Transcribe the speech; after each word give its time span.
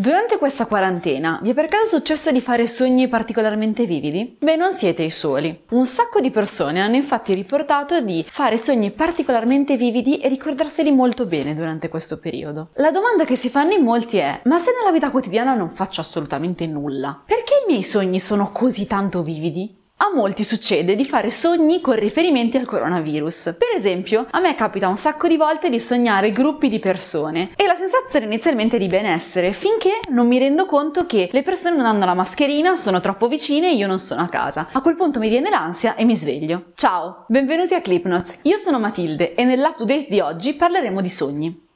Durante 0.00 0.38
questa 0.38 0.64
quarantena 0.64 1.40
vi 1.42 1.50
è 1.50 1.54
per 1.54 1.66
caso 1.66 1.98
successo 1.98 2.30
di 2.30 2.40
fare 2.40 2.66
sogni 2.66 3.06
particolarmente 3.06 3.84
vividi? 3.84 4.38
Beh, 4.40 4.56
non 4.56 4.72
siete 4.72 5.02
i 5.02 5.10
soli. 5.10 5.64
Un 5.72 5.84
sacco 5.84 6.20
di 6.20 6.30
persone 6.30 6.80
hanno 6.80 6.94
infatti 6.94 7.34
riportato 7.34 8.00
di 8.00 8.24
fare 8.26 8.56
sogni 8.56 8.92
particolarmente 8.92 9.76
vividi 9.76 10.16
e 10.16 10.28
ricordarseli 10.28 10.90
molto 10.90 11.26
bene 11.26 11.54
durante 11.54 11.90
questo 11.90 12.18
periodo. 12.18 12.70
La 12.76 12.90
domanda 12.90 13.24
che 13.24 13.36
si 13.36 13.50
fanno 13.50 13.72
in 13.72 13.84
molti 13.84 14.16
è: 14.16 14.40
ma 14.44 14.58
se 14.58 14.70
nella 14.74 14.90
vita 14.90 15.10
quotidiana 15.10 15.54
non 15.54 15.68
faccio 15.68 16.00
assolutamente 16.00 16.66
nulla, 16.66 17.20
perché 17.22 17.52
i 17.66 17.70
miei 17.70 17.82
sogni 17.82 18.20
sono 18.20 18.52
così 18.52 18.86
tanto 18.86 19.22
vividi? 19.22 19.79
A 20.02 20.10
molti 20.14 20.44
succede 20.44 20.96
di 20.96 21.04
fare 21.04 21.30
sogni 21.30 21.82
con 21.82 21.94
riferimenti 21.94 22.56
al 22.56 22.64
coronavirus. 22.64 23.56
Per 23.58 23.76
esempio, 23.76 24.26
a 24.30 24.40
me 24.40 24.54
capita 24.54 24.88
un 24.88 24.96
sacco 24.96 25.28
di 25.28 25.36
volte 25.36 25.68
di 25.68 25.78
sognare 25.78 26.30
gruppi 26.30 26.70
di 26.70 26.78
persone 26.78 27.50
e 27.54 27.66
la 27.66 27.74
sensazione 27.74 28.24
inizialmente 28.24 28.76
è 28.76 28.78
di 28.78 28.86
benessere 28.86 29.52
finché 29.52 30.00
non 30.08 30.26
mi 30.26 30.38
rendo 30.38 30.64
conto 30.64 31.04
che 31.04 31.28
le 31.30 31.42
persone 31.42 31.76
non 31.76 31.84
hanno 31.84 32.06
la 32.06 32.14
mascherina, 32.14 32.76
sono 32.76 33.00
troppo 33.00 33.28
vicine 33.28 33.68
e 33.68 33.74
io 33.74 33.86
non 33.86 33.98
sono 33.98 34.22
a 34.22 34.28
casa. 34.28 34.68
A 34.72 34.80
quel 34.80 34.96
punto 34.96 35.18
mi 35.18 35.28
viene 35.28 35.50
l'ansia 35.50 35.94
e 35.96 36.06
mi 36.06 36.16
sveglio. 36.16 36.72
Ciao, 36.76 37.26
benvenuti 37.28 37.74
a 37.74 37.82
Clipnotes. 37.82 38.38
Io 38.44 38.56
sono 38.56 38.78
Matilde 38.78 39.34
e 39.34 39.44
nell'up 39.44 39.76
to 39.76 39.84
date 39.84 40.06
di 40.08 40.20
oggi 40.20 40.54
parleremo 40.54 41.02
di 41.02 41.08
sogni. 41.10 41.68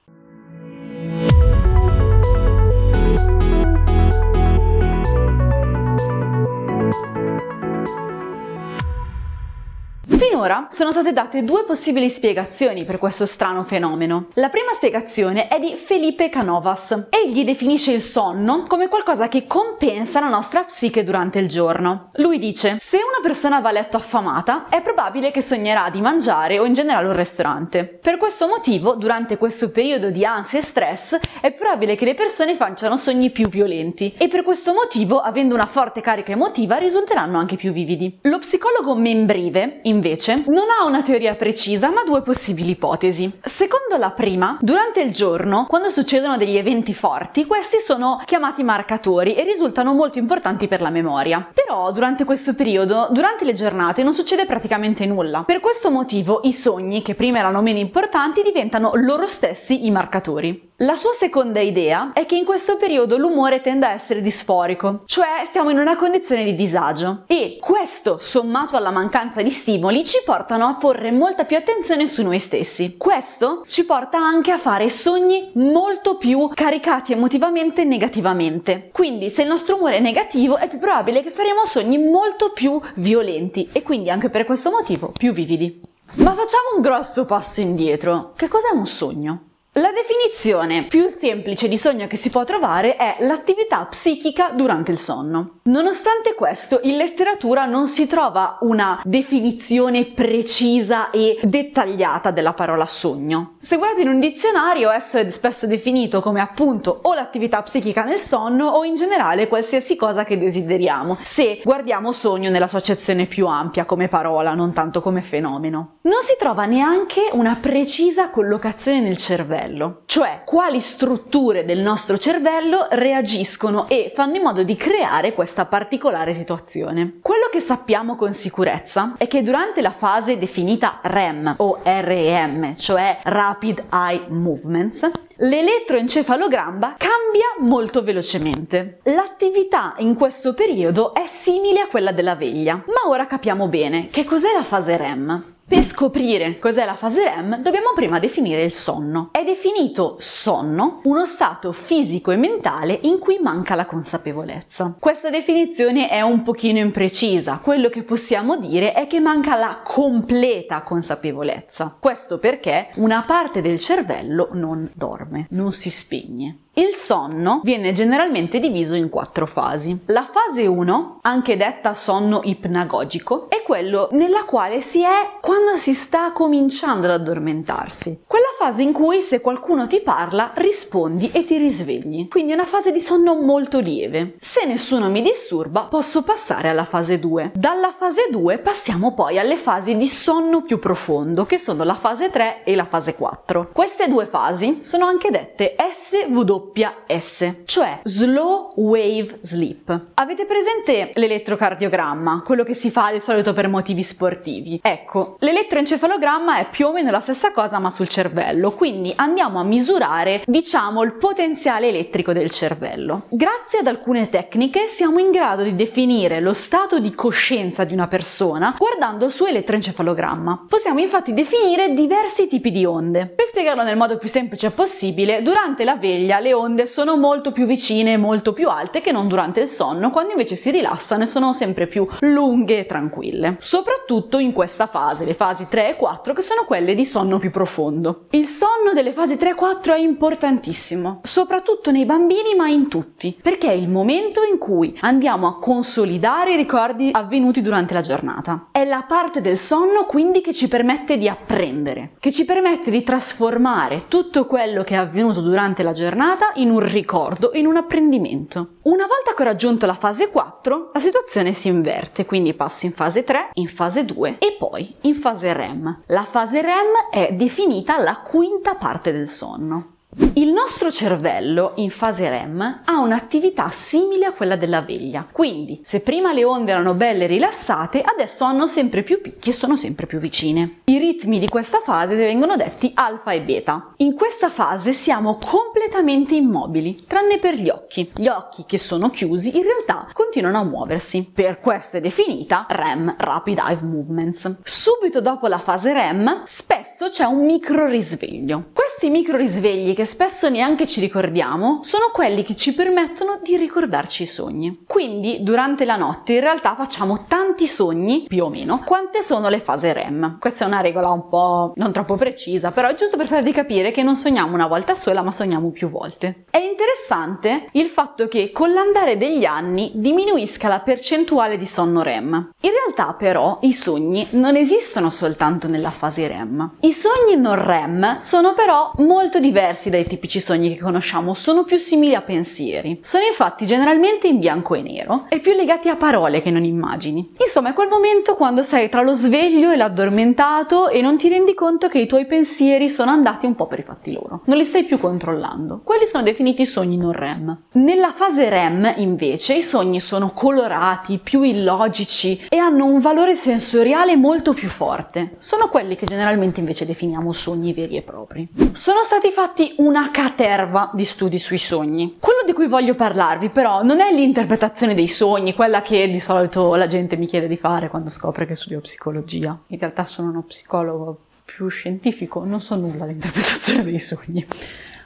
Finora 10.35 10.67
sono 10.69 10.91
state 10.91 11.13
date 11.13 11.45
due 11.45 11.63
possibili 11.63 12.11
spiegazioni 12.11 12.83
per 12.83 12.99
questo 12.99 13.25
strano 13.25 13.63
fenomeno. 13.63 14.31
La 14.35 14.49
prima 14.49 14.73
spiegazione 14.73 15.47
è 15.47 15.61
di 15.61 15.77
Felipe 15.77 16.29
Canovas. 16.29 17.07
Egli 17.09 17.45
definisce 17.45 17.93
il 17.93 18.03
sonno 18.03 18.65
come 18.67 18.89
qualcosa 18.89 19.29
che 19.29 19.47
compensa 19.47 20.19
la 20.19 20.29
nostra 20.29 20.65
psiche 20.65 21.05
durante 21.05 21.39
il 21.39 21.47
giorno. 21.47 22.09
Lui 22.15 22.41
dice: 22.41 22.79
Se 22.81 22.97
una 22.97 23.21
persona 23.23 23.61
va 23.61 23.69
a 23.69 23.73
letto 23.73 23.97
affamata, 23.97 24.67
è 24.69 24.83
probabile 24.83 25.31
che 25.31 25.41
sognerà 25.41 25.89
di 25.89 26.01
mangiare 26.01 26.59
o 26.59 26.65
in 26.65 26.73
generale 26.73 27.07
un 27.07 27.15
ristorante. 27.15 27.85
Per 27.85 28.17
questo 28.17 28.49
motivo, 28.49 28.97
durante 28.97 29.39
questo 29.39 29.71
periodo 29.71 30.11
di 30.11 30.25
ansia 30.25 30.59
e 30.59 30.63
stress, 30.63 31.17
è 31.41 31.53
probabile 31.53 31.95
che 31.95 32.07
le 32.07 32.15
persone 32.15 32.57
facciano 32.57 32.97
sogni 32.97 33.31
più 33.31 33.47
violenti 33.47 34.13
e 34.19 34.27
per 34.27 34.43
questo 34.43 34.75
motivo, 34.75 35.21
avendo 35.21 35.55
una 35.55 35.67
forte 35.67 36.01
carica 36.01 36.33
emotiva, 36.33 36.77
risulteranno 36.79 37.39
anche 37.39 37.55
più 37.55 37.71
vividi. 37.71 38.19
Lo 38.23 38.41
psicologo 38.41 38.97
Membrive, 38.97 39.79
invece, 39.83 40.23
invece 40.25 40.45
non 40.47 40.65
ha 40.71 40.87
una 40.87 41.03
teoria 41.03 41.35
precisa 41.35 41.91
ma 41.91 42.03
due 42.05 42.23
possibili 42.23 42.71
ipotesi. 42.71 43.31
Secondo 43.43 43.97
la 43.99 44.11
prima, 44.11 44.57
durante 44.61 45.03
il 45.03 45.13
giorno, 45.13 45.67
quando 45.69 45.91
succedono 45.91 46.37
degli 46.37 46.57
eventi 46.57 46.95
forti, 46.95 47.45
questi 47.45 47.79
sono 47.79 48.23
chiamati 48.25 48.63
marcatori 48.63 49.35
e 49.35 49.45
risultano 49.45 49.93
molto 49.93 50.19
importanti 50.19 50.69
per 50.69 50.81
la 50.81 50.91
memoria. 50.91 51.47
Però 51.53 51.93
durante 51.93 52.25
questo 52.25 52.55
periodo, 52.55 53.09
durante 53.11 53.45
le 53.45 53.53
giornate, 53.53 54.03
non 54.03 54.15
succede 54.15 54.47
praticamente 54.47 55.05
nulla. 55.07 55.43
Per 55.45 55.61
questo 55.61 55.91
motivo 55.91 56.41
i 56.45 56.53
sogni, 56.53 57.03
che 57.03 57.15
prima 57.15 57.39
erano 57.39 57.61
meno 57.61 57.79
importanti, 57.79 58.43
diventano 58.43 58.93
loro 58.95 59.27
stessi 59.27 59.87
i 59.87 59.91
marcatori. 59.91 60.73
La 60.79 60.97
sua 60.97 61.13
seconda 61.13 61.61
idea 61.61 62.11
è 62.13 62.27
che 62.27 62.35
in 62.35 62.45
questo 62.45 62.77
periodo 62.77 63.17
l'umore 63.17 63.61
tende 63.61 63.87
a 63.87 63.93
essere 63.93 64.21
disforico, 64.21 65.03
cioè 65.05 65.45
siamo 65.45 65.71
in 65.71 65.79
una 65.79 65.95
condizione 65.95 66.43
di 66.43 66.57
disagio 66.57 67.23
e 67.29 67.59
questo, 67.61 68.19
sommato 68.19 68.77
alla 68.77 68.91
mancanza 68.91 69.41
di 69.41 69.51
stimoli, 69.51 70.05
ci 70.05 70.19
portano 70.25 70.67
a 70.67 70.75
porre 70.75 71.13
molta 71.13 71.45
più 71.45 71.57
attenzione 71.57 72.09
su 72.09 72.25
noi 72.25 72.41
stessi. 72.41 72.97
Questo 72.97 73.63
ci 73.69 73.87
porta 73.87 74.19
anche 74.19 74.51
a 74.51 74.59
fare 74.59 74.91
sogni 74.91 75.53
molto 75.55 76.17
più 76.17 76.51
caricati 76.53 77.13
emotivamente 77.13 77.85
negativamente. 77.85 78.91
Quindi 78.93 79.31
se 79.31 79.43
il 79.43 79.49
nostro 79.49 79.77
umore 79.77 79.99
è 79.99 80.01
negativo 80.01 80.57
è 80.57 80.69
più 80.69 80.81
probabile 80.81 81.23
che 81.23 81.31
faremo 81.31 81.65
sogni 81.67 81.99
molto 81.99 82.51
più 82.51 82.81
violenti 82.95 83.69
e 83.73 83.85
quindi 83.85 84.11
anche 84.11 84.29
per 84.29 84.45
questo 84.45 84.73
motivo 84.73 85.13
più 85.17 85.33
vividi. 85.33 85.81
Ma 86.15 86.33
facciamo 86.33 86.75
un 86.75 86.83
grosso 86.83 87.27
passo 87.27 87.61
indietro. 87.61 88.33
Che 88.35 88.49
cos'è 88.49 88.73
un 88.75 88.87
sogno? 88.87 89.43
La 89.77 89.91
definizione 89.91 90.85
più 90.85 91.09
semplice 91.09 91.67
di 91.67 91.77
sogno 91.77 92.07
che 92.07 92.15
si 92.15 92.31
può 92.31 92.45
trovare 92.45 92.95
è 92.95 93.17
l'attività 93.19 93.85
psichica 93.87 94.51
durante 94.51 94.93
il 94.93 94.99
sonno. 94.99 95.59
Nonostante 95.65 96.35
questo, 96.37 96.79
in 96.85 96.97
letteratura 96.97 97.65
non 97.65 97.89
si 97.89 98.07
trova 98.07 98.59
una 98.61 99.03
definizione 99.05 100.05
precisa 100.05 101.11
e 101.11 101.41
dettagliata 101.43 102.31
della 102.31 102.53
parola 102.53 102.87
sogno. 102.87 103.57
Se 103.59 103.77
guardi 103.77 104.03
in 104.03 104.09
un 104.09 104.21
dizionario, 104.21 104.93
esso 104.93 105.19
è 105.19 105.29
spesso 105.31 105.67
definito 105.67 106.21
come 106.21 106.41
appunto 106.41 107.01
o 107.03 107.13
l'attività 107.13 107.61
psichica 107.63 108.05
nel 108.05 108.19
sonno 108.19 108.69
o 108.69 108.85
in 108.85 108.95
generale 108.95 109.49
qualsiasi 109.49 109.97
cosa 109.97 110.23
che 110.23 110.39
desideriamo, 110.39 111.19
se 111.25 111.61
guardiamo 111.65 112.13
sogno 112.13 112.49
nella 112.49 112.69
sua 112.69 112.79
accezione 112.79 113.27
più 113.27 113.49
ampia 113.49 113.87
come 113.87 114.07
parola, 114.07 114.55
non 114.55 114.73
tanto 114.73 115.01
come 115.01 115.21
fenomeno. 115.21 115.97
Non 116.03 116.23
si 116.23 116.37
trova 116.39 116.65
neanche 116.65 117.31
una 117.33 117.59
precisa 117.61 118.31
collocazione 118.31 119.01
nel 119.01 119.17
cervello 119.17 119.63
cervello, 119.65 120.03
cioè 120.07 120.43
quali 120.45 120.81
strutture 120.81 121.65
del 121.65 121.81
nostro 121.81 122.19
cervello 122.19 122.87
reagiscono 122.91 123.89
e 123.89 124.13
fanno 124.15 124.37
in 124.37 124.43
modo 124.43 124.63
di 124.63 124.77
creare 124.77 125.33
questa 125.33 125.65
particolare 125.65 126.33
situazione. 126.33 127.19
Quello 127.23 127.49
che 127.51 127.61
sappiamo 127.61 128.17
con 128.17 128.33
sicurezza 128.33 129.15
è 129.17 129.27
che 129.27 129.43
durante 129.43 129.81
la 129.81 129.93
fase 129.93 130.39
definita 130.39 131.01
REM 131.03 131.55
o 131.59 131.79
REM, 131.83 132.77
cioè 132.77 133.19
Rapid 133.23 133.85
Eye 133.91 134.27
Movements, 134.29 135.11
l'elettroencefalogramma 135.37 136.97
cambia 136.97 137.47
molto 137.59 138.03
velocemente. 138.03 139.01
L'attività 139.05 139.95
in 139.99 140.15
questo 140.15 140.55
periodo 140.55 141.15
è 141.15 141.27
simile 141.27 141.81
a 141.81 141.89
quella 141.89 142.13
della 142.13 142.37
veglia, 142.37 142.75
ma 142.87 143.09
ora 143.09 143.27
capiamo 143.27 143.69
bene 143.69 144.09
che 144.11 144.25
cos'è 144.25 144.53
la 144.53 144.65
fase 144.65 144.97
REM. 144.97 145.53
Per 145.67 145.83
scoprire 145.83 146.59
cos'è 146.59 146.85
la 146.85 146.95
fase 146.95 147.25
REM 147.25 147.63
dobbiamo 147.63 147.93
prima 147.95 148.19
definire 148.19 148.65
il 148.65 148.71
sonno. 148.71 149.31
È 149.33 149.43
definito 149.45 150.17
sonno 150.19 151.01
uno 151.05 151.25
stato 151.25 151.73
fisico 151.73 152.31
e 152.33 152.37
mentale 152.37 152.99
in 153.05 153.19
cui 153.19 153.39
manca 153.41 153.75
la 153.75 153.87
consapevolezza. 153.87 154.95
Questa 154.99 155.31
definizione 155.31 156.11
è 156.11 156.21
un 156.21 156.43
pochino 156.43 156.81
imprecisa, 156.81 157.61
quello 157.63 157.89
che 157.89 158.03
possiamo 158.03 158.59
dire 158.59 158.93
è 158.93 159.07
che 159.07 159.21
manca 159.21 159.57
la 159.57 159.81
completa 159.83 160.83
consapevolezza. 160.83 161.97
Questo 161.99 162.39
perché 162.39 162.91
una 162.97 163.25
parte 163.27 163.63
del 163.63 163.79
cervello 163.79 164.51
non 164.53 164.91
dorme, 164.95 165.24
non 165.51 165.73
si 165.73 165.91
spegne. 165.91 166.59
Il 166.77 166.93
sonno 166.93 167.61
viene 167.63 167.93
generalmente 167.93 168.59
diviso 168.59 168.97
in 168.97 169.09
quattro 169.09 169.47
fasi. 169.47 169.97
La 170.07 170.29
fase 170.33 170.67
1, 170.67 171.21
anche 171.23 171.57
detta 171.57 171.95
sonno 171.95 172.41
ipnagogico, 172.43 173.49
è 173.49 173.63
quello 173.63 174.09
nella 174.11 174.45
quale 174.45 174.81
si 174.81 175.03
è 175.03 175.39
quando 175.41 175.77
si 175.77 175.95
sta 175.95 176.33
cominciando 176.33 177.07
ad 177.07 177.21
addormentarsi. 177.21 178.23
Quella 178.27 178.44
fase 178.59 178.83
in 178.83 178.93
cui 178.93 179.23
se 179.23 179.41
qualcuno 179.41 179.87
ti 179.87 180.01
parla 180.01 180.53
rispondi 180.55 181.31
e 181.33 181.45
ti 181.45 181.57
risvegli. 181.57 182.29
Quindi 182.29 182.53
una 182.53 182.65
fase 182.65 182.93
di 182.93 183.01
sonno 183.01 183.35
molto 183.35 183.81
lieve. 183.81 184.35
Se 184.39 184.65
nessuno 184.67 185.11
mi 185.11 185.23
disturba 185.23 185.83
posso 185.83 186.23
passare 186.23 186.69
alla 186.69 186.85
fase 186.85 187.19
2. 187.19 187.53
Dalla 187.55 187.95
fase 187.97 188.29
2 188.31 188.59
passiamo 188.59 189.15
poi 189.15 189.39
alle 189.39 189.57
fasi 189.57 189.97
di 189.97 190.09
sonno 190.09 190.63
più 190.63 190.79
profondo 190.79 191.45
che 191.45 191.59
sono 191.59 191.85
la 191.85 191.95
fase 191.95 192.31
3 192.31 192.65
e 192.65 192.75
la 192.75 192.87
fase 192.87 193.15
4. 193.15 193.71
Queste 193.73 194.09
due 194.09 194.27
fasi 194.27 194.79
sono 194.83 195.07
anche 195.07 195.31
dette 195.31 195.75
SW 195.93 196.73
S, 197.07 197.55
cioè 197.65 198.01
Slow 198.03 198.73
Wave 198.77 199.39
Sleep. 199.43 200.01
Avete 200.15 200.45
presente 200.45 201.11
l'elettrocardiogramma, 201.15 202.43
quello 202.45 202.65
che 202.65 202.75
si 202.75 202.91
fa 202.91 203.11
di 203.13 203.21
solito 203.21 203.53
per 203.53 203.69
motivi 203.69 204.03
sportivi? 204.03 204.81
Ecco, 204.83 205.37
l'elettroencefalogramma 205.41 206.59
è 206.59 206.69
più 206.69 206.87
o 206.87 206.93
meno 206.93 207.11
la 207.11 207.21
stessa 207.21 207.53
cosa 207.53 207.79
ma 207.79 207.91
sul 207.91 208.09
cervello, 208.09 208.54
quindi 208.75 209.13
andiamo 209.17 209.61
a 209.61 209.65
misurare, 209.65 210.43
diciamo, 210.47 211.03
il 211.03 211.15
potenziale 211.15 211.89
elettrico 211.89 212.33
del 212.33 212.51
cervello. 212.51 213.25
Grazie 213.31 213.81
ad 213.81 213.87
alcune 213.87 214.29
tecniche 214.31 214.89
siamo 214.89 215.19
in 215.19 215.31
grado 215.31 215.63
di 215.63 215.75
definire 215.75 216.41
lo 216.41 216.53
stato 216.53 216.99
di 216.99 217.15
coscienza 217.15 217.85
di 217.85 217.93
una 217.93 218.07
persona 218.07 218.75
guardando 218.77 219.25
il 219.27 219.31
suo 219.31 219.47
elettroencefalogramma. 219.47 220.67
Possiamo 220.69 221.01
infatti 221.01 221.35
definire 221.35 221.93
diversi 221.95 222.49
tipi 222.49 222.71
di 222.71 222.85
onde. 222.85 223.27
Per 223.27 223.47
spiegarlo 223.47 223.83
nel 223.83 223.97
modo 223.97 224.19
più 224.19 224.29
semplice 224.29 224.71
possibile, 224.71 225.43
durante 225.43 225.85
la 225.85 225.97
veglia 225.97 226.39
le 226.39 226.53
onde 226.53 226.87
sono 226.87 227.17
molto 227.17 227.53
più 227.53 227.67
vicine 227.67 228.13
e 228.13 228.17
molto 228.17 228.53
più 228.53 228.69
alte 228.69 229.01
che 229.01 229.13
non 229.13 229.29
durante 229.29 229.61
il 229.61 229.69
sonno, 229.69 230.11
quando 230.11 230.33
invece 230.33 230.55
si 230.55 230.71
rilassano 230.71 231.23
e 231.23 231.27
sono 231.27 231.53
sempre 231.53 231.87
più 231.87 232.07
lunghe 232.21 232.81
e 232.81 232.87
tranquille. 232.87 233.57
Soprattutto 233.59 234.39
in 234.39 234.53
questa 234.53 234.87
fase, 234.87 235.25
le 235.25 235.35
fasi 235.35 235.67
3 235.69 235.91
e 235.91 235.97
4, 235.97 236.33
che 236.33 236.43
sono 236.43 236.65
quelle 236.65 236.95
di 236.95 237.05
sonno 237.05 237.39
più 237.39 237.51
profondo. 237.51 238.27
Il 238.35 238.47
sonno 238.47 238.95
delle 238.95 239.13
fasi 239.13 239.39
3 239.39 239.51
e 239.51 239.55
4 239.55 239.93
è 239.93 239.99
importantissimo, 239.99 241.21
soprattutto 241.23 241.93
nei 241.93 242.05
bambini, 242.05 242.57
ma 242.57 242.67
in 242.67 242.89
tutti, 242.89 243.39
perché 243.41 243.69
è 243.69 243.75
il 243.75 243.89
momento 243.89 244.41
in 244.43 244.59
cui 244.59 244.99
andiamo 245.03 245.47
a 245.47 245.61
consolidare 245.61 246.55
i 246.55 246.57
ricordi 246.57 247.11
avvenuti 247.13 247.63
durante 247.63 247.95
la 247.95 248.01
giornata. 248.01 248.71
È 248.73 248.85
la 248.85 249.05
parte 249.07 249.41
del 249.41 249.57
sonno 249.57 250.05
quindi 250.07 250.41
che 250.41 250.53
ci 250.53 250.67
permette 250.67 251.17
di 251.17 251.29
apprendere, 251.29 252.17
che 252.19 252.33
ci 252.33 252.45
permette 252.45 252.91
di 252.91 253.05
trasformare 253.05 254.07
tutto 254.09 254.47
quello 254.47 254.83
che 254.83 254.95
è 254.95 254.99
avvenuto 254.99 255.41
durante 255.41 255.85
la 255.85 255.93
giornata 255.93 256.51
in 256.55 256.71
un 256.71 256.81
ricordo, 256.81 257.53
in 257.55 257.67
un 257.67 257.77
apprendimento. 257.77 258.79
Una 258.83 259.07
volta 259.07 259.33
che 259.33 259.43
ho 259.43 259.45
raggiunto 259.45 259.87
la 259.87 259.95
fase 259.95 260.31
4, 260.31 260.91
la 260.93 260.99
situazione 260.99 261.53
si 261.53 261.69
inverte, 261.69 262.27
quindi 262.27 262.53
passo 262.53 262.87
in 262.87 262.93
fase 262.93 263.23
3, 263.23 263.51
in 263.53 263.69
fase 263.69 264.05
2 264.05 264.39
e 264.41 264.57
poi 264.59 264.93
in 265.03 265.15
fase 265.15 265.53
REM. 265.53 266.03
La 266.07 266.27
fase 266.29 266.61
REM 266.61 267.11
è 267.13 267.33
definita 267.35 267.97
la 267.99 268.23
quinta 268.29 268.75
parte 268.75 269.13
del 269.13 269.29
sonno. 269.29 269.94
Il 270.17 270.53
nostro 270.53 270.93
cervello 270.93 271.73
in 271.77 271.91
fase 271.91 272.29
REM 272.29 272.83
ha 272.85 273.01
un'attività 273.01 273.71
simile 273.71 274.27
a 274.27 274.33
quella 274.33 274.55
della 274.55 274.81
veglia, 274.81 275.27
quindi 275.31 275.81
se 275.83 276.01
prima 276.01 276.33
le 276.33 276.45
onde 276.45 276.71
erano 276.71 276.95
belle 276.95 277.25
e 277.25 277.27
rilassate, 277.27 278.01
adesso 278.01 278.45
hanno 278.45 278.69
sempre 278.69 279.03
più 279.03 279.21
picchi 279.21 279.51
e 279.51 279.53
sono 279.53 279.77
sempre 279.77 280.07
più 280.07 280.21
vicine. 280.21 280.83
I 280.85 280.99
ritmi 280.99 281.41
di 281.41 281.49
questa 281.49 281.81
fase 281.81 282.15
vengono 282.15 282.57
detti 282.57 282.93
alfa 282.95 283.33
e 283.33 283.41
beta. 283.41 283.93
In 283.97 284.15
questa 284.15 284.51
fase 284.51 284.93
siamo 284.93 285.37
completamente 285.45 286.37
immobili, 286.37 287.05
tranne 287.09 287.39
per 287.39 287.55
gli 287.55 287.69
occhi. 287.69 288.09
Gli 288.15 288.29
occhi 288.29 288.65
che 288.67 288.79
sono 288.79 289.11
chiusi 289.11 289.57
in 289.57 289.65
realtà 289.65 290.09
continuano 290.13 290.59
a 290.59 290.65
muoversi. 290.65 291.29
Per 291.33 291.59
questo 291.59 291.97
è 291.97 292.01
definita 292.01 292.67
REM, 292.69 293.17
Rapid 293.19 293.59
Eye 293.59 293.79
Movements. 293.83 294.59
Subito 294.63 295.21
dopo 295.21 295.49
la 295.49 295.59
fase 295.59 295.93
REM, 295.93 296.43
spesso 296.45 297.09
c'è 297.09 297.25
un 297.25 297.45
micro 297.45 297.87
risveglio. 297.87 298.67
Questi 298.73 299.11
micro 299.11 299.37
risvegli 299.37 299.95
che 299.95 300.04
che 300.05 300.11
spesso 300.11 300.51
neanche 300.51 300.87
ci 300.87 301.01
ricordiamo 301.01 301.81
sono 301.83 302.11
quelli 302.13 302.45
che 302.45 302.55
ci 302.55 302.75
permettono 302.75 303.41
di 303.43 303.57
ricordarci 303.57 304.25
i 304.25 304.27
sogni. 304.27 304.85
Quindi 304.87 305.43
durante 305.43 305.87
la 305.87 305.97
notte 305.97 306.35
in 306.35 306.41
realtà 306.41 306.75
facciamo 306.75 307.25
tanti 307.27 307.44
sogni, 307.67 308.25
più 308.29 308.45
o 308.45 308.49
meno, 308.49 308.83
quante 308.85 309.23
sono 309.23 309.49
le 309.49 309.61
fasi 309.61 309.93
REM. 309.93 310.39
Questa 310.39 310.65
è 310.65 310.69
una 310.69 310.81
regola 310.81 311.11
un 311.11 311.29
po' 311.29 311.73
non 311.77 311.93
troppo 311.93 312.17
precisa, 312.17 312.71
però 312.71 312.89
è 312.89 312.95
giusto 312.95 313.17
per 313.17 313.27
farvi 313.27 313.53
capire 313.53 313.91
che 313.91 314.03
non 314.03 314.17
sogniamo 314.17 314.55
una 314.55 314.67
volta 314.67 314.95
sola, 314.95 315.23
ma 315.23 315.31
sogniamo 315.31 315.71
più 315.71 315.89
volte. 315.89 316.45
È 316.51 316.59
interessante 316.59 317.69
il 317.73 317.89
fatto 317.89 318.29
che 318.29 318.51
con 318.53 318.73
l'andare 318.73 319.17
degli 319.17 319.45
anni 319.45 319.93
diminuisca 319.95 320.69
la 320.69 320.81
percentuale 320.81 321.57
di 321.57 321.67
sonno 321.67 322.03
REM. 322.03 322.53
In 322.61 322.71
realtà 322.71 323.15
però 323.15 323.59
i 323.63 323.73
sogni 323.73 324.27
non 324.31 324.57
esistono 324.57 325.11
soltanto 325.11 325.69
nella 325.69 325.91
fase 325.91 326.27
REM. 326.27 326.73
I 326.81 326.93
sogni 326.93 327.37
non 327.37 327.65
REM 327.65 328.19
sono 328.19 328.55
però 328.55 328.93
molto 328.99 329.39
diversi 329.39 329.91
dai 329.91 330.07
tipici 330.07 330.41
sogni 330.41 330.75
che 330.75 330.83
conosciamo, 330.83 331.35
sono 331.35 331.65
più 331.65 331.77
simili 331.77 332.15
a 332.15 332.23
pensieri. 332.23 333.01
Sono 333.03 333.25
infatti 333.25 333.67
generalmente 333.67 334.27
in 334.27 334.39
bianco 334.39 334.75
e 334.75 334.83
nero 334.83 335.27
e 335.29 335.41
più 335.41 335.53
legati 335.53 335.89
a 335.89 335.97
parole 335.97 336.41
che 336.41 336.51
non 336.51 336.65
immagini. 336.65 337.33
Insomma, 337.45 337.71
è 337.71 337.73
quel 337.75 337.89
momento 337.89 338.37
quando 338.37 338.63
sei 338.63 338.89
tra 338.89 339.03
lo 339.03 339.13
sveglio 339.13 339.71
e 339.71 339.77
l'addormentato 339.77 340.89
e 340.89 341.03
non 341.03 341.19
ti 341.19 341.29
rendi 341.29 341.53
conto 341.53 341.89
che 341.89 341.99
i 341.99 342.07
tuoi 342.07 342.25
pensieri 342.25 342.89
sono 342.89 343.11
andati 343.11 343.45
un 343.45 343.55
po' 343.55 343.67
per 343.67 343.81
i 343.81 343.83
fatti 343.83 344.13
loro. 344.13 344.41
Non 344.47 344.57
li 344.57 344.65
stai 344.65 344.85
più 344.85 344.99
controllando. 344.99 345.83
Quelli 345.85 346.07
sono 346.07 346.23
definiti 346.23 346.65
sogni 346.65 346.97
non 346.97 347.13
REM. 347.13 347.65
Nella 347.73 348.13
fase 348.13 348.49
REM, 348.49 348.95
invece, 348.97 349.57
i 349.57 349.63
sogni 349.63 350.01
sono 350.01 350.31
colorati, 350.33 351.21
più 351.23 351.43
illogici 351.43 352.47
e 352.49 352.57
hanno 352.57 352.87
un 352.87 352.99
valore 352.99 353.37
sensoriale 353.37 354.17
molto 354.17 354.55
più 354.55 354.69
forte. 354.69 355.35
Sono 355.37 355.69
quelli 355.69 355.97
che 355.97 356.07
generalmente 356.07 356.61
invece 356.61 356.87
definiamo 356.87 357.31
sogni 357.33 357.75
veri 357.75 357.99
e 357.99 358.03
propri. 358.03 358.49
Sono 358.73 359.03
stati 359.03 359.31
fatti 359.31 359.75
una 359.79 360.11
caterva 360.11 360.91
di 360.95 361.05
studi 361.05 361.39
sui 361.39 361.59
sogni. 361.59 362.15
Quello 362.19 362.41
di 362.47 362.55
cui 362.55 362.69
voglio 362.69 362.95
parlarvi 362.95 363.51
però 363.51 363.83
non 363.83 364.01
è 364.01 364.11
l'interpretazione 364.13 364.95
dei 364.95 365.09
sogni, 365.09 365.53
quella 365.53 365.83
che 365.83 366.09
di 366.09 366.19
solito 366.19 366.75
la 366.75 366.87
gente 366.87 367.17
mi 367.17 367.27
chiede 367.27 367.33
di 367.41 367.57
fare 367.57 367.89
quando 367.89 368.11
scopre 368.11 368.47
che 368.47 368.55
studio 368.55 368.81
psicologia. 368.81 369.59
In 369.69 369.79
realtà 369.79 370.05
sono 370.05 370.29
uno 370.29 370.43
psicologo 370.43 371.19
più 371.45 371.69
scientifico, 371.69 372.45
non 372.45 372.61
so 372.61 372.77
nulla 372.77 373.05
dell'interpretazione 373.05 373.85
dei 373.85 373.99
sogni. 373.99 374.47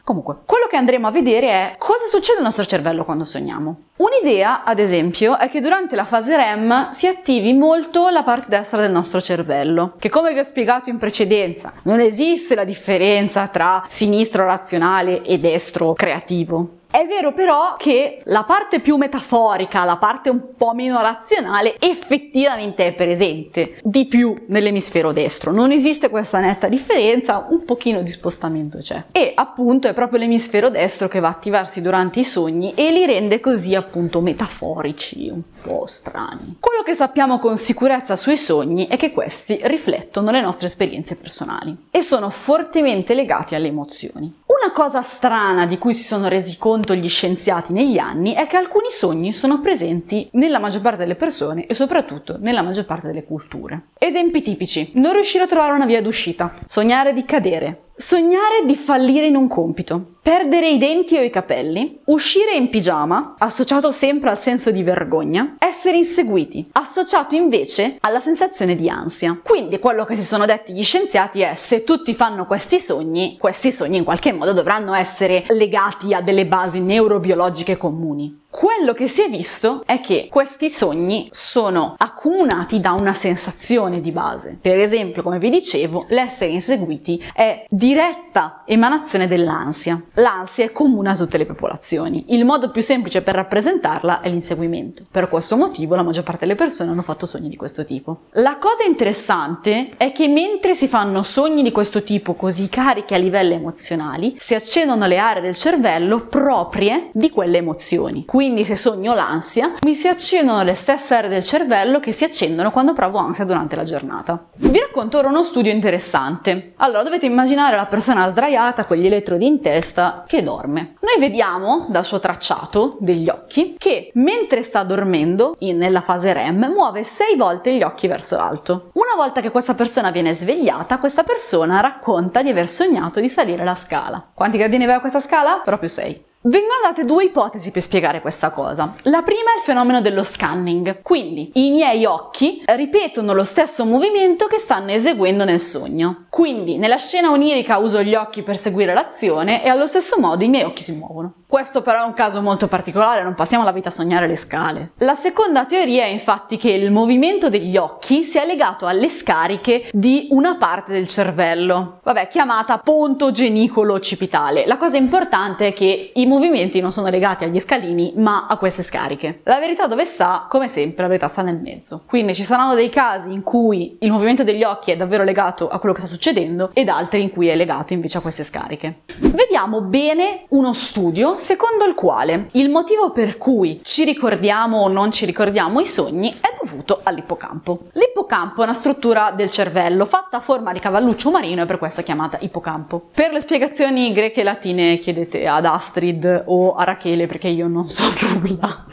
Comunque, 0.08 0.36
quello 0.46 0.68
che 0.70 0.76
andremo 0.76 1.06
a 1.06 1.10
vedere 1.10 1.48
è 1.48 1.74
cosa 1.76 2.06
succede 2.06 2.38
al 2.38 2.44
nostro 2.44 2.64
cervello 2.64 3.04
quando 3.04 3.24
sogniamo. 3.24 3.82
Un'idea, 3.96 4.64
ad 4.64 4.78
esempio, 4.78 5.36
è 5.36 5.50
che 5.50 5.60
durante 5.60 5.96
la 5.96 6.06
fase 6.06 6.34
REM 6.34 6.92
si 6.92 7.06
attivi 7.06 7.52
molto 7.52 8.08
la 8.08 8.22
parte 8.22 8.46
destra 8.48 8.80
del 8.80 8.90
nostro 8.90 9.20
cervello, 9.20 9.96
che 9.98 10.08
come 10.08 10.32
vi 10.32 10.38
ho 10.38 10.44
spiegato 10.44 10.88
in 10.88 10.96
precedenza, 10.96 11.74
non 11.82 12.00
esiste 12.00 12.54
la 12.54 12.64
differenza 12.64 13.48
tra 13.48 13.84
sinistro 13.86 14.46
razionale 14.46 15.20
e 15.24 15.38
destro 15.38 15.92
creativo. 15.92 16.77
È 16.90 17.04
vero 17.06 17.34
però 17.34 17.76
che 17.76 18.22
la 18.24 18.44
parte 18.44 18.80
più 18.80 18.96
metaforica, 18.96 19.84
la 19.84 19.98
parte 19.98 20.30
un 20.30 20.54
po' 20.56 20.72
meno 20.72 21.02
razionale, 21.02 21.76
effettivamente 21.78 22.86
è 22.86 22.94
presente 22.94 23.78
di 23.82 24.06
più 24.06 24.34
nell'emisfero 24.46 25.12
destro. 25.12 25.52
Non 25.52 25.70
esiste 25.70 26.08
questa 26.08 26.40
netta 26.40 26.66
differenza, 26.66 27.46
un 27.50 27.66
pochino 27.66 28.00
di 28.00 28.10
spostamento 28.10 28.78
c'è. 28.78 29.04
E 29.12 29.32
appunto 29.34 29.86
è 29.86 29.92
proprio 29.92 30.18
l'emisfero 30.18 30.70
destro 30.70 31.08
che 31.08 31.20
va 31.20 31.28
a 31.28 31.32
attivarsi 31.32 31.82
durante 31.82 32.20
i 32.20 32.24
sogni 32.24 32.72
e 32.72 32.90
li 32.90 33.04
rende 33.04 33.38
così 33.38 33.74
appunto 33.74 34.22
metaforici, 34.22 35.28
un 35.28 35.42
po' 35.62 35.84
strani. 35.84 36.56
Quello 36.58 36.82
che 36.82 36.94
sappiamo 36.94 37.38
con 37.38 37.58
sicurezza 37.58 38.16
sui 38.16 38.38
sogni 38.38 38.86
è 38.86 38.96
che 38.96 39.10
questi 39.10 39.60
riflettono 39.64 40.30
le 40.30 40.40
nostre 40.40 40.68
esperienze 40.68 41.16
personali 41.16 41.76
e 41.90 42.00
sono 42.00 42.30
fortemente 42.30 43.12
legati 43.12 43.54
alle 43.54 43.68
emozioni. 43.68 44.46
Una 44.48 44.72
cosa 44.72 45.02
strana 45.02 45.66
di 45.66 45.76
cui 45.76 45.92
si 45.92 46.04
sono 46.04 46.26
resi 46.26 46.56
conto 46.56 46.94
gli 46.94 47.08
scienziati 47.10 47.74
negli 47.74 47.98
anni 47.98 48.32
è 48.32 48.46
che 48.46 48.56
alcuni 48.56 48.88
sogni 48.88 49.30
sono 49.30 49.60
presenti 49.60 50.26
nella 50.32 50.58
maggior 50.58 50.80
parte 50.80 51.00
delle 51.00 51.16
persone 51.16 51.66
e 51.66 51.74
soprattutto 51.74 52.38
nella 52.40 52.62
maggior 52.62 52.86
parte 52.86 53.08
delle 53.08 53.24
culture. 53.24 53.88
Esempi 53.98 54.40
tipici: 54.40 54.92
non 54.94 55.12
riuscire 55.12 55.44
a 55.44 55.48
trovare 55.48 55.74
una 55.74 55.84
via 55.84 56.00
d'uscita, 56.00 56.54
sognare 56.66 57.12
di 57.12 57.26
cadere, 57.26 57.87
Sognare 58.00 58.64
di 58.64 58.76
fallire 58.76 59.26
in 59.26 59.34
un 59.34 59.48
compito, 59.48 60.00
perdere 60.22 60.70
i 60.70 60.78
denti 60.78 61.16
o 61.16 61.20
i 61.20 61.30
capelli, 61.30 61.98
uscire 62.04 62.54
in 62.54 62.70
pigiama, 62.70 63.34
associato 63.36 63.90
sempre 63.90 64.30
al 64.30 64.38
senso 64.38 64.70
di 64.70 64.84
vergogna, 64.84 65.56
essere 65.58 65.96
inseguiti, 65.96 66.68
associato 66.74 67.34
invece 67.34 67.96
alla 68.02 68.20
sensazione 68.20 68.76
di 68.76 68.88
ansia. 68.88 69.40
Quindi 69.42 69.80
quello 69.80 70.04
che 70.04 70.14
si 70.14 70.22
sono 70.22 70.46
detti 70.46 70.72
gli 70.72 70.84
scienziati 70.84 71.40
è 71.40 71.56
se 71.56 71.82
tutti 71.82 72.14
fanno 72.14 72.46
questi 72.46 72.78
sogni, 72.78 73.36
questi 73.36 73.72
sogni 73.72 73.96
in 73.96 74.04
qualche 74.04 74.32
modo 74.32 74.52
dovranno 74.52 74.94
essere 74.94 75.44
legati 75.48 76.14
a 76.14 76.20
delle 76.20 76.46
basi 76.46 76.78
neurobiologiche 76.78 77.76
comuni. 77.76 78.46
Quello 78.50 78.94
che 78.94 79.08
si 79.08 79.22
è 79.22 79.28
visto 79.28 79.82
è 79.84 80.00
che 80.00 80.28
questi 80.30 80.70
sogni 80.70 81.28
sono 81.30 81.94
accomunati 81.98 82.80
da 82.80 82.92
una 82.92 83.12
sensazione 83.12 84.00
di 84.00 84.10
base. 84.10 84.58
Per 84.60 84.78
esempio, 84.78 85.22
come 85.22 85.38
vi 85.38 85.50
dicevo, 85.50 86.06
l'essere 86.08 86.52
inseguiti 86.52 87.22
è 87.34 87.66
diretta 87.68 88.62
emanazione 88.64 89.28
dell'ansia. 89.28 90.02
L'ansia 90.14 90.64
è 90.64 90.72
comune 90.72 91.10
a 91.10 91.16
tutte 91.16 91.36
le 91.36 91.44
popolazioni. 91.44 92.24
Il 92.28 92.46
modo 92.46 92.70
più 92.70 92.80
semplice 92.80 93.20
per 93.20 93.34
rappresentarla 93.34 94.20
è 94.20 94.30
l'inseguimento. 94.30 95.04
Per 95.10 95.28
questo 95.28 95.56
motivo 95.58 95.94
la 95.94 96.02
maggior 96.02 96.24
parte 96.24 96.46
delle 96.46 96.56
persone 96.56 96.90
hanno 96.90 97.02
fatto 97.02 97.26
sogni 97.26 97.50
di 97.50 97.56
questo 97.56 97.84
tipo. 97.84 98.20
La 98.32 98.56
cosa 98.56 98.82
interessante 98.84 99.90
è 99.98 100.10
che 100.10 100.26
mentre 100.26 100.74
si 100.74 100.88
fanno 100.88 101.22
sogni 101.22 101.62
di 101.62 101.70
questo 101.70 102.02
tipo 102.02 102.32
così 102.32 102.70
carichi 102.70 103.12
a 103.12 103.18
livelli 103.18 103.52
emozionali, 103.52 104.36
si 104.38 104.54
accendono 104.54 105.06
le 105.06 105.18
aree 105.18 105.42
del 105.42 105.54
cervello 105.54 106.26
proprie 106.28 107.10
di 107.12 107.28
quelle 107.28 107.58
emozioni. 107.58 108.24
Quindi 108.38 108.64
se 108.64 108.76
sogno 108.76 109.14
l'ansia, 109.14 109.72
mi 109.82 109.94
si 109.94 110.06
accendono 110.06 110.62
le 110.62 110.74
stesse 110.74 111.12
aree 111.16 111.28
del 111.28 111.42
cervello 111.42 111.98
che 111.98 112.12
si 112.12 112.22
accendono 112.22 112.70
quando 112.70 112.92
provo 112.92 113.18
ansia 113.18 113.44
durante 113.44 113.74
la 113.74 113.82
giornata. 113.82 114.46
Vi 114.54 114.78
racconto 114.78 115.18
ora 115.18 115.26
uno 115.26 115.42
studio 115.42 115.72
interessante. 115.72 116.74
Allora, 116.76 117.02
dovete 117.02 117.26
immaginare 117.26 117.74
la 117.74 117.86
persona 117.86 118.28
sdraiata 118.28 118.84
con 118.84 118.96
gli 118.96 119.06
elettrodi 119.06 119.44
in 119.44 119.60
testa 119.60 120.22
che 120.24 120.44
dorme. 120.44 120.94
Noi 121.00 121.18
vediamo 121.18 121.86
dal 121.88 122.04
suo 122.04 122.20
tracciato 122.20 122.96
degli 123.00 123.28
occhi 123.28 123.74
che 123.76 124.12
mentre 124.14 124.62
sta 124.62 124.84
dormendo, 124.84 125.56
in, 125.58 125.76
nella 125.76 126.02
fase 126.02 126.32
REM, 126.32 126.70
muove 126.72 127.02
6 127.02 127.34
volte 127.36 127.74
gli 127.74 127.82
occhi 127.82 128.06
verso 128.06 128.36
l'alto. 128.36 128.90
Una 128.92 129.16
volta 129.16 129.40
che 129.40 129.50
questa 129.50 129.74
persona 129.74 130.12
viene 130.12 130.32
svegliata, 130.32 130.98
questa 130.98 131.24
persona 131.24 131.80
racconta 131.80 132.40
di 132.44 132.50
aver 132.50 132.68
sognato 132.68 133.18
di 133.18 133.28
salire 133.28 133.64
la 133.64 133.74
scala. 133.74 134.30
Quanti 134.32 134.58
gradini 134.58 134.84
aveva 134.84 135.00
questa 135.00 135.18
scala? 135.18 135.60
Proprio 135.64 135.88
6. 135.88 136.26
Vengono 136.40 136.80
date 136.84 137.04
due 137.04 137.24
ipotesi 137.24 137.72
per 137.72 137.82
spiegare 137.82 138.20
questa 138.20 138.50
cosa. 138.50 138.94
La 139.02 139.22
prima 139.22 139.52
è 139.52 139.56
il 139.56 139.62
fenomeno 139.64 140.00
dello 140.00 140.22
scanning, 140.22 141.02
quindi 141.02 141.50
i 141.54 141.72
miei 141.72 142.04
occhi 142.04 142.62
ripetono 142.64 143.32
lo 143.32 143.42
stesso 143.42 143.84
movimento 143.84 144.46
che 144.46 144.60
stanno 144.60 144.92
eseguendo 144.92 145.44
nel 145.44 145.58
sogno. 145.58 146.26
Quindi 146.30 146.78
nella 146.78 146.96
scena 146.96 147.32
onirica 147.32 147.78
uso 147.78 148.02
gli 148.02 148.14
occhi 148.14 148.44
per 148.44 148.56
seguire 148.56 148.94
l'azione 148.94 149.64
e 149.64 149.68
allo 149.68 149.86
stesso 149.86 150.20
modo 150.20 150.44
i 150.44 150.48
miei 150.48 150.62
occhi 150.62 150.82
si 150.82 150.92
muovono. 150.92 151.32
Questo 151.50 151.80
però 151.80 152.02
è 152.02 152.06
un 152.06 152.12
caso 152.12 152.42
molto 152.42 152.68
particolare, 152.68 153.22
non 153.22 153.34
passiamo 153.34 153.64
la 153.64 153.72
vita 153.72 153.88
a 153.88 153.90
sognare 153.90 154.26
le 154.26 154.36
scale. 154.36 154.90
La 154.98 155.14
seconda 155.14 155.64
teoria 155.64 156.04
è 156.04 156.08
infatti 156.08 156.58
che 156.58 156.68
il 156.68 156.90
movimento 156.90 157.48
degli 157.48 157.78
occhi 157.78 158.22
sia 158.22 158.44
legato 158.44 158.84
alle 158.84 159.08
scariche 159.08 159.88
di 159.94 160.28
una 160.32 160.56
parte 160.56 160.92
del 160.92 161.08
cervello, 161.08 162.00
vabbè, 162.02 162.28
chiamata 162.28 162.76
ponto 162.76 163.30
genicolo 163.30 163.94
occipitale. 163.94 164.66
La 164.66 164.76
cosa 164.76 164.98
importante 164.98 165.68
è 165.68 165.72
che 165.72 166.12
i 166.14 166.26
movimenti 166.26 166.80
non 166.82 166.92
sono 166.92 167.08
legati 167.08 167.44
agli 167.44 167.58
scalini, 167.58 168.12
ma 168.16 168.46
a 168.46 168.58
queste 168.58 168.82
scariche. 168.82 169.40
La 169.44 169.58
verità 169.58 169.86
dove 169.86 170.04
sta? 170.04 170.48
Come 170.50 170.68
sempre, 170.68 171.00
la 171.00 171.08
verità 171.08 171.28
sta 171.28 171.40
nel 171.40 171.58
mezzo. 171.58 172.02
Quindi 172.06 172.34
ci 172.34 172.42
saranno 172.42 172.74
dei 172.74 172.90
casi 172.90 173.32
in 173.32 173.42
cui 173.42 173.96
il 174.00 174.12
movimento 174.12 174.44
degli 174.44 174.64
occhi 174.64 174.90
è 174.90 174.98
davvero 174.98 175.24
legato 175.24 175.68
a 175.68 175.78
quello 175.78 175.94
che 175.94 176.02
sta 176.02 176.10
succedendo 176.10 176.68
ed 176.74 176.90
altri 176.90 177.22
in 177.22 177.30
cui 177.30 177.48
è 177.48 177.56
legato 177.56 177.94
invece 177.94 178.18
a 178.18 178.20
queste 178.20 178.44
scariche. 178.44 178.98
Vediamo 179.16 179.80
bene 179.80 180.44
uno 180.50 180.74
studio 180.74 181.36
secondo 181.38 181.84
il 181.84 181.94
quale 181.94 182.48
il 182.52 182.68
motivo 182.68 183.10
per 183.12 183.38
cui 183.38 183.80
ci 183.82 184.04
ricordiamo 184.04 184.78
o 184.78 184.88
non 184.88 185.10
ci 185.12 185.24
ricordiamo 185.24 185.80
i 185.80 185.86
sogni 185.86 186.30
è 186.30 186.56
dovuto 186.62 187.00
all'ippocampo. 187.02 187.84
L'ippocampo 187.92 188.60
è 188.60 188.64
una 188.64 188.74
struttura 188.74 189.30
del 189.30 189.48
cervello 189.48 190.04
fatta 190.04 190.38
a 190.38 190.40
forma 190.40 190.72
di 190.72 190.80
cavalluccio 190.80 191.30
marino 191.30 191.62
e 191.62 191.66
per 191.66 191.78
questo 191.78 192.00
è 192.00 192.04
chiamata 192.04 192.38
ippocampo. 192.40 193.08
Per 193.14 193.32
le 193.32 193.40
spiegazioni 193.40 194.12
greche 194.12 194.40
e 194.40 194.44
latine 194.44 194.98
chiedete 194.98 195.46
ad 195.46 195.64
Astrid 195.64 196.42
o 196.46 196.74
a 196.74 196.84
Rachele 196.84 197.26
perché 197.26 197.48
io 197.48 197.68
non 197.68 197.86
so 197.86 198.02
nulla. 198.42 198.84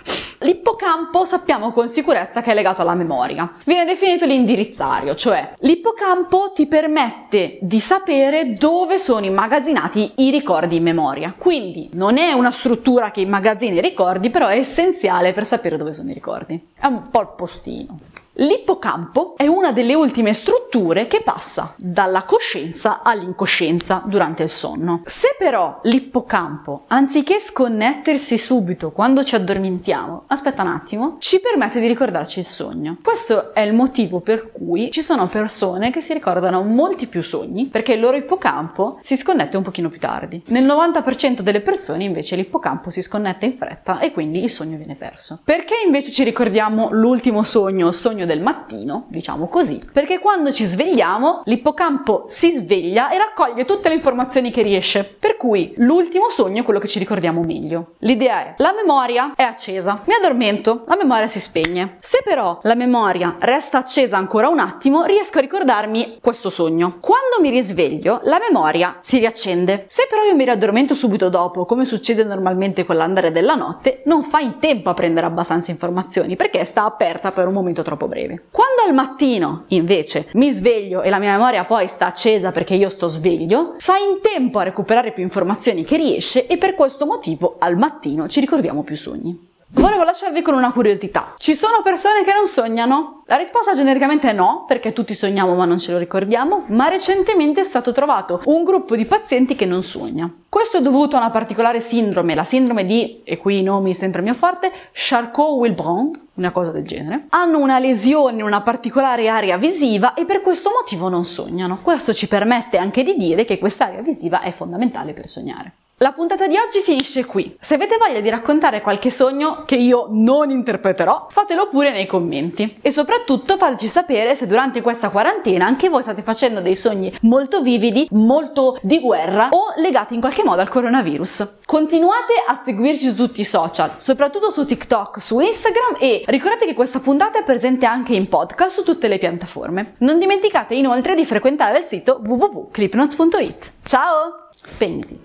L'ippocampo 0.45 1.25
sappiamo 1.25 1.71
con 1.71 1.87
sicurezza 1.87 2.43
che 2.43 2.51
è 2.51 2.53
legato 2.53 2.83
alla 2.83 2.93
memoria. 2.93 3.51
Viene 3.65 3.83
definito 3.83 4.27
l'indirizzario, 4.27 5.15
cioè 5.15 5.55
l'ippocampo 5.57 6.51
ti 6.53 6.67
permette 6.67 7.57
di 7.61 7.79
sapere 7.79 8.53
dove 8.53 8.99
sono 8.99 9.25
immagazzinati 9.25 10.11
i 10.17 10.29
ricordi 10.29 10.75
in 10.75 10.83
memoria. 10.83 11.33
Quindi 11.35 11.89
non 11.93 12.19
è 12.19 12.31
una 12.31 12.51
struttura 12.51 13.09
che 13.09 13.21
immagazzina 13.21 13.79
i 13.79 13.81
ricordi, 13.81 14.29
però 14.29 14.45
è 14.45 14.57
essenziale 14.57 15.33
per 15.33 15.47
sapere 15.47 15.77
dove 15.77 15.93
sono 15.93 16.11
i 16.11 16.13
ricordi. 16.13 16.63
È 16.79 16.85
un 16.85 17.09
po' 17.09 17.21
il 17.21 17.29
postino. 17.35 17.97
L'ippocampo 18.37 19.35
è 19.37 19.47
una 19.47 19.71
delle 19.71 19.95
ultime 19.95 20.33
strutture 20.33 21.07
che 21.07 21.21
passa 21.21 21.73
dalla 21.77 22.23
coscienza 22.23 23.01
all'incoscienza 23.01 24.01
durante 24.05 24.43
il 24.43 24.49
sonno. 24.49 25.03
Se 25.05 25.35
però 25.37 25.79
l'ippocampo, 25.83 26.83
anziché 26.87 27.39
sconnettersi 27.39 28.37
subito 28.37 28.91
quando 28.91 29.23
ci 29.23 29.35
addormentiamo, 29.35 30.23
aspetta 30.27 30.63
un 30.63 30.67
attimo, 30.67 31.15
ci 31.19 31.39
permette 31.39 31.79
di 31.79 31.87
ricordarci 31.87 32.39
il 32.39 32.45
sogno. 32.45 32.97
Questo 33.01 33.53
è 33.53 33.61
il 33.61 33.73
motivo 33.73 34.19
per 34.19 34.51
cui 34.51 34.91
ci 34.91 35.01
sono 35.01 35.27
persone 35.27 35.89
che 35.89 36.01
si 36.01 36.11
ricordano 36.11 36.61
molti 36.61 37.07
più 37.07 37.23
sogni, 37.23 37.67
perché 37.67 37.93
il 37.93 38.01
loro 38.01 38.17
ippocampo 38.17 38.97
si 38.99 39.15
sconnette 39.15 39.55
un 39.55 39.63
pochino 39.63 39.87
più 39.87 39.99
tardi. 40.01 40.43
Nel 40.47 40.65
90% 40.65 41.39
delle 41.39 41.61
persone 41.61 42.03
invece 42.03 42.35
l'ippocampo 42.35 42.89
si 42.89 43.01
sconnette 43.01 43.45
in 43.45 43.55
fretta 43.55 43.99
e 43.99 44.11
quindi 44.11 44.43
il 44.43 44.49
sogno 44.49 44.75
viene 44.75 44.95
perso. 44.95 45.39
Perché 45.41 45.75
invece 45.85 46.11
ci 46.11 46.25
ricordiamo 46.25 46.89
l'ultimo 46.91 47.41
sogno, 47.43 47.93
sogno 47.93 48.23
del 48.25 48.41
mattino, 48.41 49.05
diciamo 49.07 49.47
così, 49.47 49.81
perché 49.91 50.19
quando 50.19 50.51
ci 50.51 50.63
svegliamo 50.63 51.41
l'ippocampo 51.45 52.25
si 52.27 52.51
sveglia 52.51 53.09
e 53.09 53.17
raccoglie 53.17 53.65
tutte 53.65 53.89
le 53.89 53.95
informazioni 53.95 54.51
che 54.51 54.61
riesce, 54.61 55.03
per 55.03 55.37
cui 55.37 55.73
l'ultimo 55.77 56.29
sogno 56.29 56.61
è 56.61 56.63
quello 56.63 56.79
che 56.79 56.87
ci 56.87 56.99
ricordiamo 56.99 57.41
meglio. 57.41 57.93
L'idea 57.99 58.41
è 58.41 58.53
la 58.57 58.73
memoria 58.73 59.33
è 59.35 59.43
accesa, 59.43 60.01
mi 60.05 60.13
addormento, 60.13 60.83
la 60.87 60.95
memoria 60.95 61.27
si 61.27 61.39
spegne. 61.39 61.97
Se 61.99 62.21
però 62.23 62.59
la 62.63 62.75
memoria 62.75 63.35
resta 63.39 63.79
accesa 63.79 64.17
ancora 64.17 64.47
un 64.47 64.59
attimo, 64.59 65.03
riesco 65.05 65.39
a 65.39 65.41
ricordarmi 65.41 66.19
questo 66.21 66.49
sogno. 66.49 66.97
Quando 66.99 67.24
mi 67.41 67.49
risveglio, 67.49 68.19
la 68.23 68.39
memoria 68.39 68.97
si 69.01 69.19
riaccende. 69.19 69.85
Se 69.87 70.07
però 70.09 70.23
io 70.23 70.35
mi 70.35 70.43
riaddormento 70.43 70.93
subito 70.93 71.29
dopo, 71.29 71.65
come 71.65 71.85
succede 71.85 72.23
normalmente 72.23 72.85
con 72.85 72.95
l'andare 72.95 73.31
della 73.31 73.55
notte, 73.55 74.01
non 74.05 74.23
fa 74.23 74.39
in 74.39 74.59
tempo 74.59 74.89
a 74.89 74.93
prendere 74.93 75.25
abbastanza 75.25 75.71
informazioni 75.71 76.35
perché 76.35 76.63
sta 76.65 76.85
aperta 76.85 77.31
per 77.31 77.47
un 77.47 77.53
momento 77.53 77.81
troppo 77.81 78.07
breve. 78.07 78.43
Quando 78.51 78.81
al 78.85 78.93
mattino 78.93 79.65
invece 79.69 80.27
mi 80.33 80.51
sveglio 80.51 81.01
e 81.01 81.09
la 81.09 81.19
mia 81.19 81.31
memoria 81.31 81.65
poi 81.65 81.87
sta 81.87 82.07
accesa 82.07 82.51
perché 82.51 82.75
io 82.75 82.89
sto 82.89 83.07
sveglio, 83.07 83.75
fa 83.79 83.97
in 83.97 84.21
tempo 84.21 84.59
a 84.59 84.63
recuperare 84.63 85.11
più 85.11 85.23
informazioni 85.23 85.83
che 85.83 85.97
riesce 85.97 86.47
e 86.47 86.57
per 86.57 86.75
questo 86.75 87.05
motivo 87.05 87.55
al 87.59 87.77
mattino 87.77 88.27
ci 88.27 88.39
ricordiamo 88.39 88.83
più 88.83 88.95
sogni. 88.95 89.53
Volevo 89.67 90.03
lasciarvi 90.03 90.41
con 90.41 90.53
una 90.53 90.71
curiosità. 90.71 91.33
Ci 91.37 91.55
sono 91.55 91.81
persone 91.83 92.23
che 92.23 92.33
non 92.33 92.47
sognano? 92.47 93.23
La 93.25 93.35
risposta 93.35 93.73
genericamente 93.73 94.29
è 94.29 94.33
no, 94.33 94.65
perché 94.67 94.93
tutti 94.93 95.13
sogniamo 95.13 95.55
ma 95.55 95.65
non 95.65 95.79
ce 95.79 95.91
lo 95.91 95.97
ricordiamo, 95.97 96.63
ma 96.67 96.87
recentemente 96.87 97.61
è 97.61 97.63
stato 97.63 97.91
trovato 97.91 98.41
un 98.45 98.63
gruppo 98.63 98.95
di 98.95 99.05
pazienti 99.05 99.55
che 99.55 99.65
non 99.65 99.83
sogna. 99.83 100.31
Questo 100.47 100.77
è 100.77 100.81
dovuto 100.81 101.15
a 101.15 101.19
una 101.19 101.29
particolare 101.29 101.79
sindrome, 101.79 102.35
la 102.35 102.43
sindrome 102.43 102.85
di, 102.85 103.21
e 103.23 103.37
qui 103.37 103.59
i 103.59 103.63
nomi 103.63 103.93
sempre 103.93 104.21
mio 104.21 104.33
forte, 104.33 104.71
Charcot-Wilbrand, 104.91 106.21
una 106.35 106.51
cosa 106.51 106.71
del 106.71 106.85
genere. 106.85 107.25
Hanno 107.29 107.59
una 107.59 107.79
lesione 107.79 108.37
in 108.37 108.43
una 108.43 108.61
particolare 108.61 109.27
area 109.27 109.57
visiva 109.57 110.13
e 110.13 110.25
per 110.25 110.41
questo 110.41 110.69
motivo 110.69 111.09
non 111.09 111.25
sognano. 111.25 111.79
Questo 111.81 112.13
ci 112.13 112.27
permette 112.27 112.77
anche 112.77 113.03
di 113.03 113.15
dire 113.15 113.45
che 113.45 113.57
quest'area 113.57 114.01
visiva 114.01 114.41
è 114.41 114.51
fondamentale 114.51 115.13
per 115.13 115.27
sognare. 115.27 115.71
La 115.99 116.11
puntata 116.11 116.45
di 116.45 116.57
oggi 116.57 116.81
finisce 116.81 117.23
qui. 117.23 117.55
Se 117.57 117.75
avete 117.75 117.95
voglia 117.97 118.19
di 118.19 118.29
raccontare 118.29 118.81
qualche 118.81 119.09
sogno 119.09 119.63
che 119.65 119.75
io 119.75 120.07
non 120.09 120.49
interpreterò, 120.49 121.27
fatelo 121.29 121.69
pure 121.69 121.91
nei 121.91 122.05
commenti. 122.05 122.79
E 122.81 122.91
soprattutto 122.91 123.55
fateci 123.55 123.87
sapere 123.87 124.35
se 124.35 124.45
durante 124.45 124.81
questa 124.81 125.07
quarantena 125.07 125.65
anche 125.65 125.87
voi 125.87 126.01
state 126.01 126.21
facendo 126.21 126.59
dei 126.59 126.75
sogni 126.75 127.17
molto 127.21 127.61
vividi, 127.61 128.09
molto 128.11 128.77
di 128.81 128.99
guerra 128.99 129.47
o 129.51 129.73
legati 129.77 130.15
in 130.15 130.19
qualche 130.19 130.43
modo 130.43 130.59
al 130.59 130.67
coronavirus. 130.67 131.59
Continuate 131.65 132.33
a 132.45 132.55
seguirci 132.55 133.05
su 133.05 133.15
tutti 133.15 133.39
i 133.39 133.45
social, 133.45 133.91
soprattutto 133.97 134.49
su 134.49 134.65
TikTok, 134.65 135.21
su 135.21 135.39
Instagram 135.39 135.95
e 135.97 136.23
ricordate 136.25 136.65
che 136.65 136.73
questa 136.73 136.99
puntata 136.99 137.39
è 137.39 137.45
presente 137.45 137.85
anche 137.85 138.15
in 138.15 138.27
podcast 138.27 138.79
su 138.79 138.83
tutte 138.83 139.07
le 139.07 139.17
piattaforme. 139.17 139.93
Non 139.99 140.19
dimenticate 140.19 140.75
inoltre 140.75 141.15
di 141.15 141.23
frequentare 141.23 141.79
il 141.79 141.85
sito 141.85 142.19
www.clipnotes.it. 142.21 143.71
Ciao! 143.85 144.49
Spegniti! 144.61 145.24